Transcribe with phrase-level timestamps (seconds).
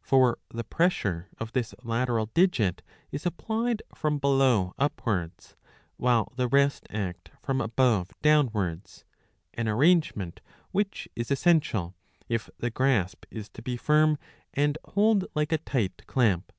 [0.00, 5.54] For the pressure of this lateral digit is applied from below upwards,
[5.96, 9.04] while the rest act from above downwards;
[9.54, 10.40] an arrangement
[10.72, 11.94] which is essential,
[12.28, 14.18] if the grasp is to be firm
[14.52, 16.52] and hold like a tight clamp.